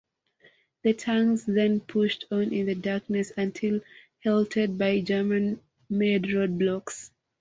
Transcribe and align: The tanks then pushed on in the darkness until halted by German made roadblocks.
The 0.81 0.93
tanks 0.95 1.43
then 1.47 1.79
pushed 1.79 2.25
on 2.31 2.51
in 2.51 2.65
the 2.65 2.73
darkness 2.73 3.31
until 3.37 3.81
halted 4.23 4.79
by 4.79 5.01
German 5.01 5.59
made 5.91 6.23
roadblocks. 6.23 7.11